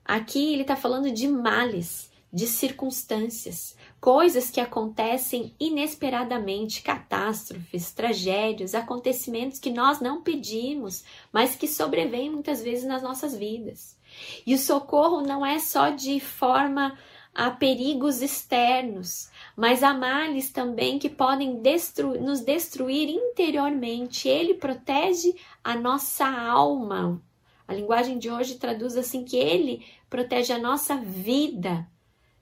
[0.03, 9.60] Aqui ele está falando de males, de circunstâncias, coisas que acontecem inesperadamente, catástrofes, tragédias, acontecimentos
[9.60, 13.97] que nós não pedimos, mas que sobrevêm muitas vezes nas nossas vidas.
[14.45, 16.97] E o socorro não é só de forma
[17.36, 24.29] a perigos externos, mas há males também que podem destru nos destruir interiormente.
[24.29, 27.21] Ele protege a nossa alma.
[27.67, 31.86] A linguagem de hoje traduz assim que ele protege a nossa vida.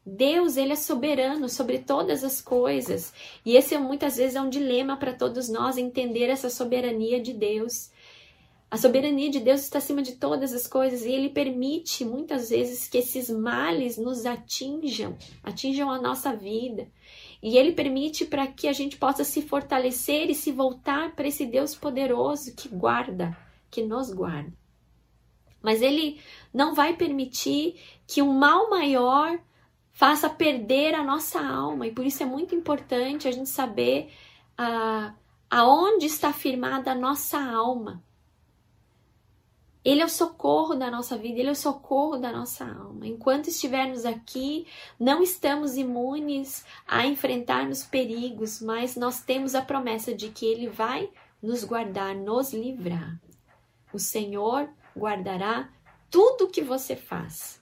[0.05, 3.13] Deus, ele é soberano sobre todas as coisas.
[3.43, 7.89] E esse muitas vezes é um dilema para todos nós entender essa soberania de Deus.
[8.73, 12.87] A soberania de Deus está acima de todas as coisas e Ele permite muitas vezes
[12.87, 16.91] que esses males nos atinjam, atinjam a nossa vida.
[17.39, 21.45] E Ele permite para que a gente possa se fortalecer e se voltar para esse
[21.45, 23.37] Deus poderoso que guarda,
[23.69, 24.51] que nos guarda.
[25.61, 26.19] Mas Ele
[26.51, 29.39] não vai permitir que um mal maior
[29.91, 31.85] faça perder a nossa alma.
[31.85, 34.09] E por isso é muito importante a gente saber
[34.57, 35.13] ah,
[35.47, 38.03] aonde está firmada a nossa alma
[39.83, 43.05] ele é o socorro da nossa vida, ele é o socorro da nossa alma.
[43.05, 44.65] Enquanto estivermos aqui,
[44.99, 51.09] não estamos imunes a enfrentarmos perigos, mas nós temos a promessa de que ele vai
[51.41, 53.19] nos guardar, nos livrar.
[53.91, 55.69] O Senhor guardará
[56.09, 57.61] tudo o que você faz.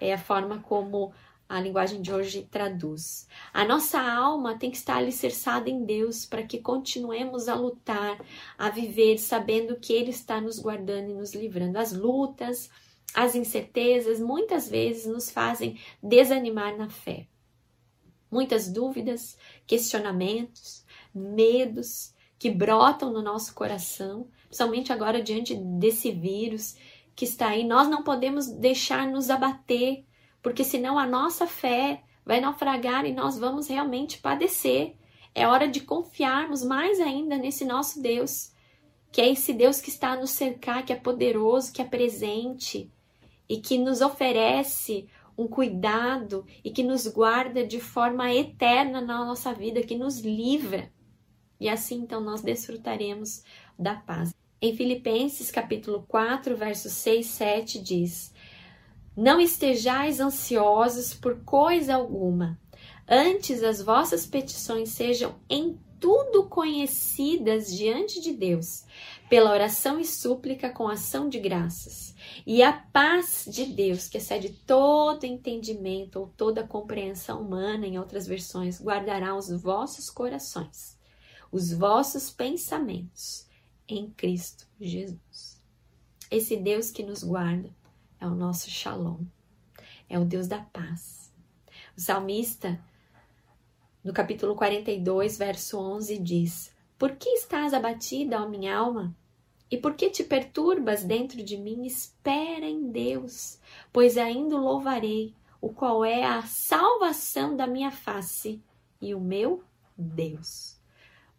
[0.00, 1.12] É a forma como
[1.50, 3.26] a linguagem de hoje traduz.
[3.52, 8.24] A nossa alma tem que estar alicerçada em Deus para que continuemos a lutar,
[8.56, 11.76] a viver sabendo que Ele está nos guardando e nos livrando.
[11.76, 12.70] As lutas,
[13.12, 17.26] as incertezas muitas vezes nos fazem desanimar na fé.
[18.30, 19.36] Muitas dúvidas,
[19.66, 26.76] questionamentos, medos que brotam no nosso coração, principalmente agora diante desse vírus
[27.16, 30.04] que está aí, nós não podemos deixar nos abater
[30.42, 34.94] porque senão a nossa fé vai naufragar e nós vamos realmente padecer.
[35.34, 38.52] É hora de confiarmos mais ainda nesse nosso Deus,
[39.12, 42.90] que é esse Deus que está a nos cercar, que é poderoso, que é presente
[43.48, 49.52] e que nos oferece um cuidado e que nos guarda de forma eterna na nossa
[49.54, 50.92] vida, que nos livra.
[51.58, 53.42] E assim então nós desfrutaremos
[53.78, 54.34] da paz.
[54.62, 58.34] Em Filipenses capítulo 4, versos 6 7 diz:
[59.20, 62.58] não estejais ansiosos por coisa alguma.
[63.06, 68.86] Antes as vossas petições sejam em tudo conhecidas diante de Deus,
[69.28, 72.14] pela oração e súplica com ação de graças.
[72.46, 78.26] E a paz de Deus, que excede todo entendimento ou toda compreensão humana, em outras
[78.26, 80.98] versões, guardará os vossos corações,
[81.52, 83.46] os vossos pensamentos
[83.86, 85.60] em Cristo Jesus.
[86.30, 87.68] Esse Deus que nos guarda,
[88.20, 89.24] é o nosso Shalom,
[90.08, 91.32] é o Deus da paz.
[91.96, 92.78] O salmista,
[94.04, 99.16] no capítulo 42, verso 11, diz: Por que estás abatida, ó minha alma?
[99.70, 101.86] E por que te perturbas dentro de mim?
[101.86, 103.58] Espera em Deus,
[103.92, 108.60] pois ainda louvarei, o qual é a salvação da minha face
[109.00, 109.62] e o meu
[109.96, 110.78] Deus.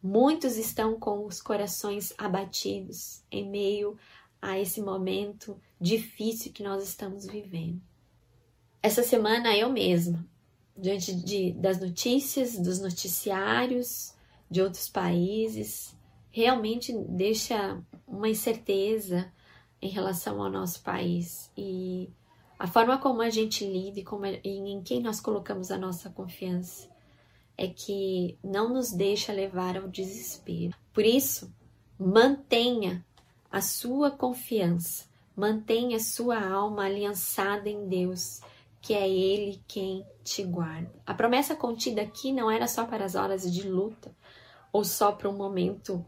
[0.02, 3.98] Muitos estão com os corações abatidos em meio
[4.42, 7.82] a esse momento difícil que nós estamos vivendo.
[8.82, 10.26] Essa semana eu mesma,
[10.76, 14.16] diante de, das notícias, dos noticiários
[14.50, 15.96] de outros países,
[16.32, 19.32] realmente deixa uma incerteza
[19.82, 22.10] em relação ao nosso país e
[22.58, 26.10] a forma como a gente lida e, como, e em quem nós colocamos a nossa
[26.10, 26.90] confiança
[27.58, 30.76] é que não nos deixa levar ao desespero.
[30.94, 31.54] Por isso,
[32.00, 33.06] mantenha
[33.52, 38.42] a sua confiança, mantenha sua alma aliançada em Deus,
[38.82, 40.92] que é Ele quem te guarda.
[41.06, 44.16] A promessa contida aqui não era só para as horas de luta
[44.72, 46.06] ou só para um momento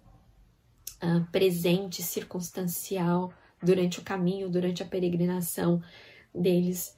[1.03, 3.33] uh, presente, circunstancial,
[3.63, 5.81] durante o caminho, durante a peregrinação
[6.33, 6.97] deles,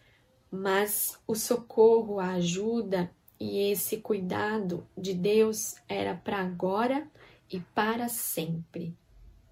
[0.50, 7.08] mas o socorro, a ajuda e esse cuidado de Deus era para agora
[7.52, 8.98] e para sempre,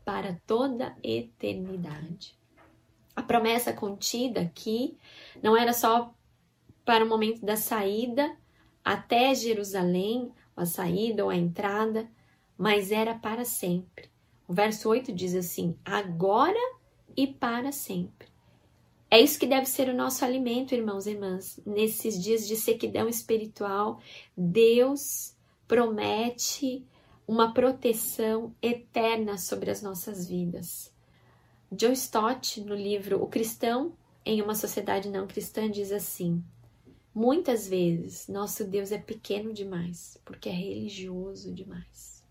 [0.03, 2.37] para toda eternidade.
[3.15, 4.97] A promessa contida aqui
[5.41, 6.13] não era só
[6.83, 8.35] para o momento da saída
[8.83, 12.09] até Jerusalém, a saída ou a entrada,
[12.57, 14.09] mas era para sempre.
[14.47, 16.59] O verso 8 diz assim: agora
[17.15, 18.27] e para sempre.
[19.09, 21.59] É isso que deve ser o nosso alimento, irmãos e irmãs.
[21.65, 23.99] Nesses dias de sequidão espiritual,
[24.35, 25.37] Deus
[25.67, 26.83] promete
[27.27, 30.93] uma proteção eterna sobre as nossas vidas.
[31.71, 33.93] John Stott, no livro O Cristão
[34.25, 36.43] em uma Sociedade Não Cristã, diz assim:
[37.13, 42.23] Muitas vezes nosso Deus é pequeno demais, porque é religioso demais.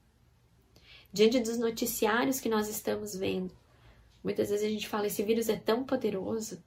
[1.13, 3.55] Diante dos noticiários que nós estamos vendo,
[4.23, 6.63] muitas vezes a gente fala: esse vírus é tão poderoso,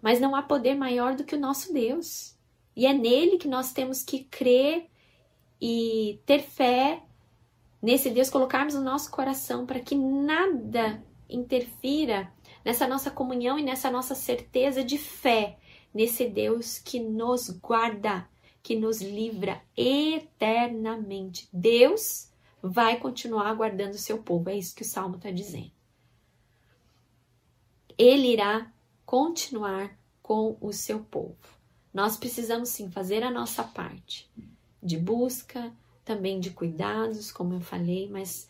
[0.00, 2.34] mas não há poder maior do que o nosso Deus.
[2.74, 4.86] E é nele que nós temos que crer
[5.60, 7.02] e ter fé
[7.80, 12.32] nesse Deus, colocarmos no nosso coração para que nada interfira
[12.64, 15.58] nessa nossa comunhão e nessa nossa certeza de fé
[15.92, 18.28] nesse Deus que nos guarda,
[18.62, 21.48] que nos livra eternamente.
[21.52, 22.30] Deus
[22.62, 25.72] vai continuar guardando o seu povo, é isso que o salmo está dizendo.
[27.96, 28.70] Ele irá
[29.04, 31.36] continuar com o seu povo.
[31.94, 34.28] Nós precisamos sim fazer a nossa parte
[34.86, 35.74] de busca,
[36.04, 38.48] também de cuidados, como eu falei, mas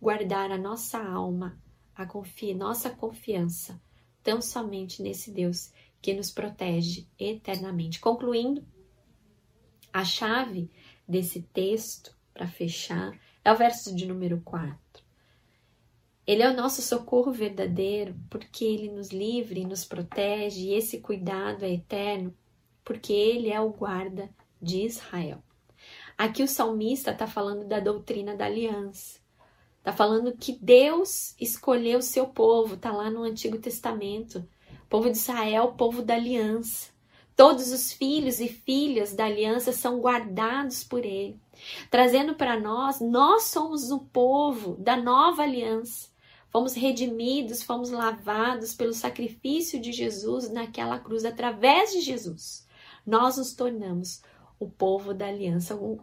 [0.00, 1.58] guardar a nossa alma,
[1.94, 3.80] a confia, nossa confiança
[4.22, 8.00] tão somente nesse Deus que nos protege eternamente.
[8.00, 8.66] Concluindo,
[9.92, 10.68] a chave
[11.08, 15.04] desse texto para fechar é o verso de número 4.
[16.26, 20.98] Ele é o nosso socorro verdadeiro, porque ele nos livra e nos protege, e esse
[20.98, 22.36] cuidado é eterno,
[22.84, 24.28] porque ele é o guarda
[24.60, 25.40] de Israel.
[26.16, 29.20] Aqui o salmista está falando da doutrina da aliança.
[29.78, 34.46] Está falando que Deus escolheu o seu povo, está lá no Antigo Testamento.
[34.88, 36.90] povo de Israel, povo da aliança.
[37.36, 41.38] Todos os filhos e filhas da aliança são guardados por ele,
[41.90, 46.08] trazendo para nós, nós somos o povo da nova aliança
[46.56, 52.66] fomos redimidos, fomos lavados pelo sacrifício de Jesus naquela cruz, através de Jesus.
[53.06, 54.22] Nós nos tornamos
[54.58, 55.74] o povo da aliança.
[55.76, 55.98] Um,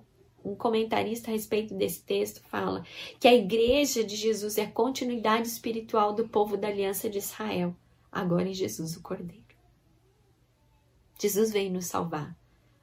[0.55, 2.83] comentarista a respeito desse texto fala
[3.19, 7.73] que a igreja de Jesus é a continuidade espiritual do povo da aliança de Israel,
[8.11, 9.43] agora em Jesus o Cordeiro.
[11.19, 12.37] Jesus veio nos salvar,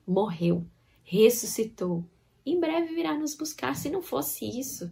[0.06, 0.64] morreu,
[1.04, 2.04] ressuscitou.
[2.46, 3.76] Em breve virá nos buscar.
[3.76, 4.90] Se não fosse isso,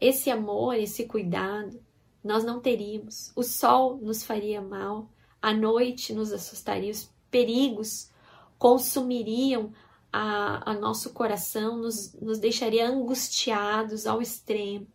[0.00, 1.78] esse amor, esse cuidado,
[2.24, 3.30] nós não teríamos.
[3.36, 5.10] O sol nos faria mal,
[5.40, 8.10] a noite nos assustaria, os perigos
[8.58, 9.72] consumiriam
[10.12, 14.86] a, a nosso coração, nos, nos deixaria angustiados ao extremo.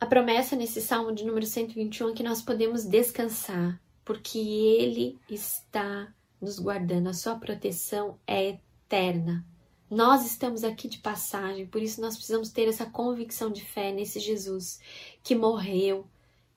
[0.00, 6.12] A promessa nesse salmo de número 121 é que nós podemos descansar, porque Ele está
[6.40, 9.46] nos guardando, a sua proteção é eterna.
[9.88, 14.18] Nós estamos aqui de passagem, por isso nós precisamos ter essa convicção de fé nesse
[14.18, 14.80] Jesus
[15.22, 16.06] que morreu,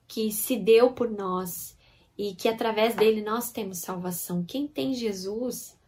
[0.08, 1.75] que se deu por nós
[2.18, 4.44] e que através dele nós temos salvação.
[4.44, 5.78] Quem tem Jesus,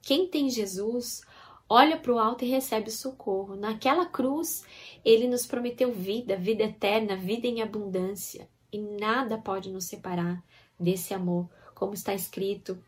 [0.00, 1.22] quem tem Jesus,
[1.68, 3.56] olha para o alto e recebe socorro.
[3.56, 4.64] Naquela cruz,
[5.04, 10.42] ele nos prometeu vida, vida eterna, vida em abundância, e nada pode nos separar
[10.78, 12.78] desse amor, como está escrito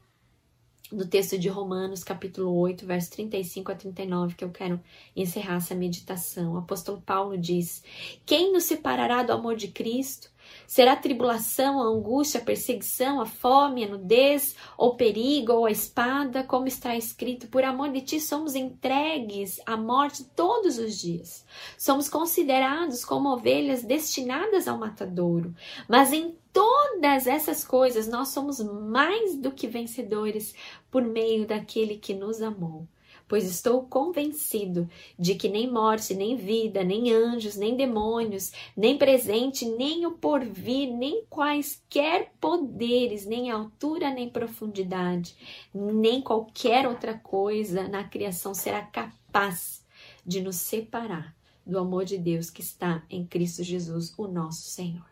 [0.92, 4.80] do texto de Romanos, capítulo 8, verso 35 a 39, que eu quero
[5.16, 6.54] encerrar essa meditação.
[6.54, 7.82] O apóstolo Paulo diz:
[8.24, 10.30] Quem nos separará do amor de Cristo?
[10.66, 16.42] Será tribulação, a angústia, a perseguição, a fome, a nudez, ou perigo, ou a espada,
[16.42, 21.44] como está escrito: Por amor de ti somos entregues à morte todos os dias.
[21.78, 25.54] Somos considerados como ovelhas destinadas ao matadouro.
[25.88, 30.54] Mas em todas essas coisas nós somos mais do que vencedores
[30.90, 32.86] por meio daquele que nos amou
[33.26, 39.64] pois estou convencido de que nem morte, nem vida, nem anjos, nem demônios, nem presente,
[39.64, 45.34] nem o porvir, nem quaisquer poderes, nem altura, nem profundidade,
[45.74, 49.84] nem qualquer outra coisa na criação será capaz
[50.24, 51.34] de nos separar
[51.66, 55.06] do amor de Deus que está em Cristo Jesus, o nosso Senhor.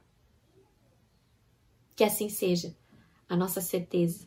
[1.97, 2.77] Que assim seja
[3.29, 4.27] a nossa certeza,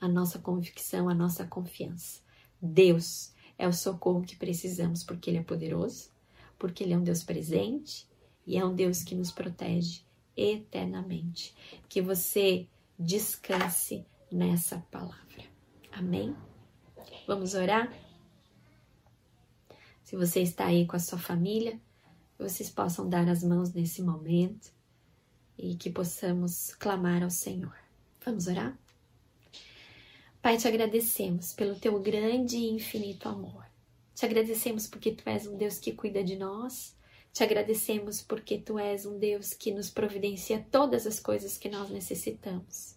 [0.00, 2.25] a nossa convicção, a nossa confiança.
[2.66, 6.10] Deus é o socorro que precisamos, porque Ele é poderoso,
[6.58, 8.06] porque Ele é um Deus presente
[8.46, 10.02] e é um Deus que nos protege
[10.36, 11.54] eternamente.
[11.88, 15.44] Que você descanse nessa palavra.
[15.92, 16.36] Amém?
[17.26, 17.92] Vamos orar?
[20.02, 21.80] Se você está aí com a sua família,
[22.38, 24.72] vocês possam dar as mãos nesse momento
[25.58, 27.74] e que possamos clamar ao Senhor.
[28.24, 28.78] Vamos orar?
[30.46, 33.66] Pai, te agradecemos pelo teu grande e infinito amor.
[34.14, 36.96] Te agradecemos porque tu és um Deus que cuida de nós.
[37.32, 41.90] Te agradecemos porque tu és um Deus que nos providencia todas as coisas que nós
[41.90, 42.94] necessitamos.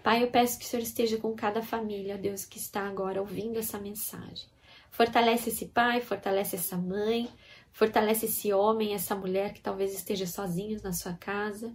[0.00, 3.58] Pai, eu peço que o Senhor esteja com cada família, Deus, que está agora ouvindo
[3.58, 4.46] essa mensagem.
[4.88, 7.28] Fortalece esse pai, fortalece essa mãe,
[7.72, 11.74] fortalece esse homem, essa mulher que talvez esteja sozinhos na sua casa.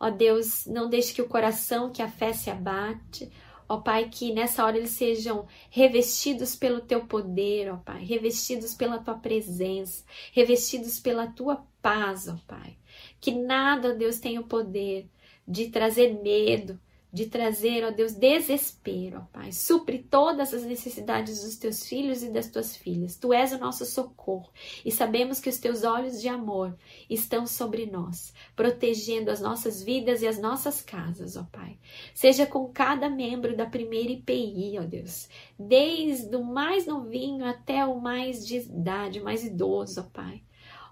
[0.00, 3.30] Ó Deus, não deixe que o coração, que a fé se abate.
[3.70, 8.98] Ó Pai, que nessa hora eles sejam revestidos pelo teu poder, ó Pai, revestidos pela
[8.98, 12.76] tua presença, revestidos pela tua paz, ó Pai.
[13.20, 15.08] Que nada, Deus, tenha o poder
[15.46, 16.80] de trazer medo,
[17.12, 19.52] de trazer, ó Deus, desespero, ó Pai.
[19.52, 23.16] Supre todas as necessidades dos teus filhos e das tuas filhas.
[23.16, 24.50] Tu és o nosso socorro
[24.84, 26.76] e sabemos que os teus olhos de amor
[27.08, 31.78] estão sobre nós, protegendo as nossas vidas e as nossas casas, ó Pai.
[32.14, 38.00] Seja com cada membro da primeira IPI, ó Deus, desde o mais novinho até o
[38.00, 40.42] mais de idade, mais idoso, ó Pai.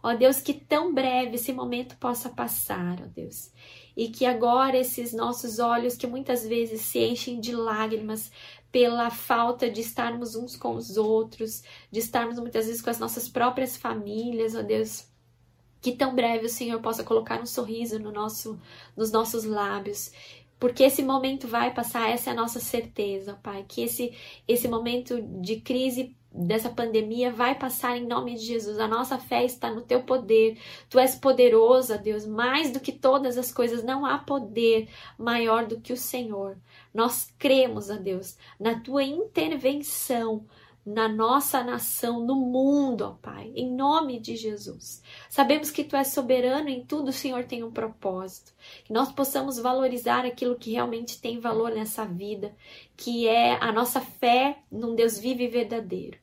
[0.01, 3.53] Ó Deus, que tão breve esse momento possa passar, ó Deus
[3.99, 8.31] e que agora esses nossos olhos que muitas vezes se enchem de lágrimas
[8.71, 13.29] pela falta de estarmos uns com os outros, de estarmos muitas vezes com as nossas
[13.29, 15.09] próprias famílias, ó Deus,
[15.81, 18.57] que tão breve o Senhor possa colocar um sorriso no nosso,
[18.97, 20.13] nos nossos lábios.
[20.61, 24.13] Porque esse momento vai passar, essa é a nossa certeza, Pai, que esse
[24.47, 28.79] esse momento de crise dessa pandemia vai passar em nome de Jesus.
[28.79, 30.59] A nossa fé está no teu poder.
[30.89, 33.83] Tu és poderosa, Deus, mais do que todas as coisas.
[33.83, 36.57] Não há poder maior do que o Senhor.
[36.93, 40.47] Nós cremos, a Deus, na tua intervenção
[40.89, 45.03] na nossa nação, no mundo, ó Pai, em nome de Jesus.
[45.29, 48.55] Sabemos que Tu és soberano em tudo, o Senhor tem um propósito.
[48.85, 52.57] Que nós possamos valorizar aquilo que realmente tem valor nessa vida,
[52.97, 56.19] que é a nossa fé num Deus vivo e verdadeiro.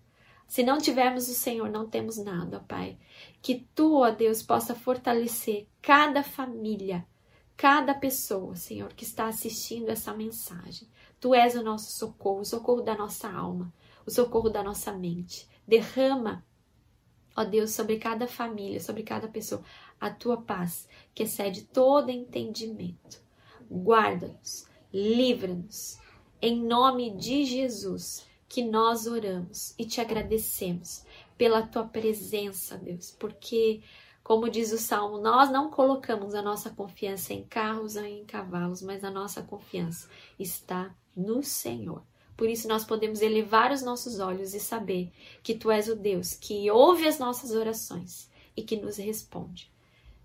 [0.48, 2.98] Se não tivermos o Senhor, não temos nada, ó Pai.
[3.44, 7.06] Que Tu, ó Deus, possa fortalecer cada família,
[7.56, 10.88] cada pessoa, Senhor, que está assistindo essa mensagem.
[11.20, 13.72] Tu és o nosso socorro, o socorro da nossa alma
[14.06, 15.48] o socorro da nossa mente.
[15.68, 16.46] Derrama,
[17.36, 19.64] ó Deus, sobre cada família, sobre cada pessoa,
[20.00, 23.22] a tua paz, que excede todo entendimento.
[23.70, 26.00] Guarda-nos, livra-nos,
[26.42, 31.04] em nome de Jesus, que nós oramos e te agradecemos
[31.38, 33.82] pela tua presença, Deus, porque,
[34.24, 38.82] como diz o salmo, nós não colocamos a nossa confiança em carros ou em cavalos,
[38.82, 40.08] mas a nossa confiança
[40.40, 42.04] está no Senhor.
[42.36, 45.12] Por isso nós podemos elevar os nossos olhos e saber
[45.42, 49.72] que tu és o Deus que ouve as nossas orações e que nos responde.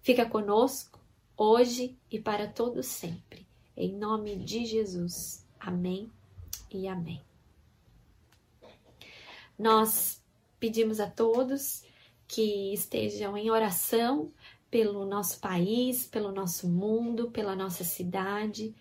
[0.03, 0.99] Fica conosco
[1.37, 3.47] hoje e para todo sempre.
[3.77, 5.47] Em nome de Jesus.
[5.59, 6.11] Amém
[6.71, 7.21] e amém.
[9.59, 10.23] Nós
[10.59, 11.85] pedimos a todos
[12.27, 14.33] que estejam em oração
[14.71, 18.75] pelo nosso país, pelo nosso mundo, pela nossa cidade,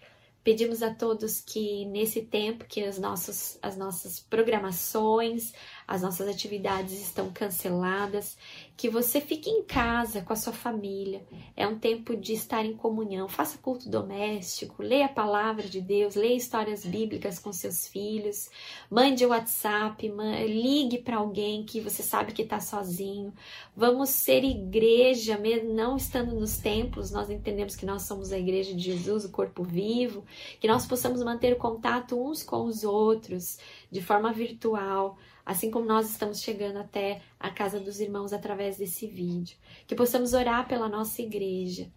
[0.49, 5.53] Pedimos a todos que nesse tempo que as nossas, as nossas programações,
[5.87, 8.35] as nossas atividades estão canceladas,
[8.75, 11.21] que você fique em casa com a sua família.
[11.55, 13.27] É um tempo de estar em comunhão.
[13.27, 18.49] Faça culto doméstico, leia a palavra de Deus, leia histórias bíblicas com seus filhos,
[18.89, 20.11] mande o WhatsApp,
[20.47, 23.33] ligue para alguém que você sabe que está sozinho.
[23.75, 28.73] Vamos ser igreja, mesmo não estando nos templos, nós entendemos que nós somos a igreja
[28.73, 30.23] de Jesus, o corpo vivo,
[30.59, 33.57] que nós possamos manter o contato uns com os outros
[33.91, 35.17] de forma virtual
[35.49, 39.57] assim como nós estamos chegando até a casa dos irmãos através desse vídeo.
[39.87, 41.91] Que possamos orar pela nossa igreja,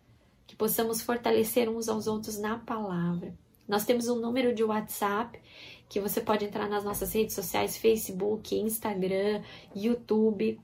[0.47, 3.37] que possamos fortalecer uns aos outros na palavra.
[3.69, 5.39] Nós temos um número de WhatsApp
[5.87, 9.43] que você pode entrar nas nossas redes sociais, Facebook, Instagram,
[9.77, 10.59] YouTube,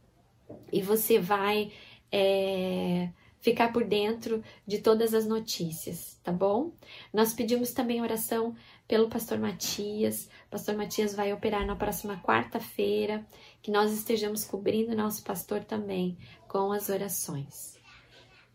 [0.72, 1.70] e você vai
[2.11, 3.11] é,
[3.41, 6.72] ficar por dentro de todas as notícias, tá bom?
[7.12, 8.55] Nós pedimos também oração
[8.86, 10.28] pelo pastor Matias.
[10.51, 13.24] pastor Matias vai operar na próxima quarta-feira,
[13.62, 16.16] que nós estejamos cobrindo nosso pastor também
[16.49, 17.78] com as orações.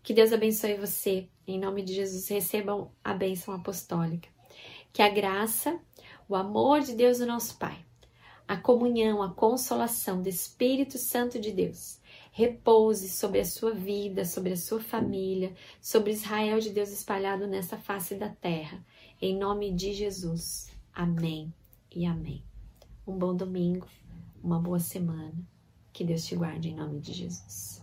[0.02, 1.28] Que Deus abençoe você.
[1.48, 4.28] Em nome de Jesus, recebam a bênção apostólica.
[4.92, 5.80] Que a graça,
[6.28, 7.78] o amor de Deus, o nosso Pai,
[8.48, 12.02] a comunhão, a consolação do Espírito Santo de Deus
[12.34, 17.78] repouse sobre a sua vida, sobre a sua família, sobre Israel de Deus espalhado nessa
[17.78, 18.84] face da terra
[19.22, 20.70] em nome de Jesus.
[20.94, 21.54] Amém
[21.96, 22.44] e amém.
[23.08, 23.88] Um bom domingo,
[24.44, 25.34] uma boa semana.
[25.94, 27.83] Que Deus te guarde em nome de Jesus.